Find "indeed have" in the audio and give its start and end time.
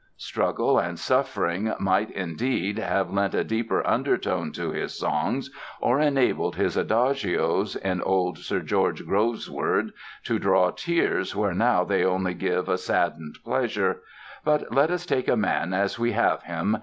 2.09-3.11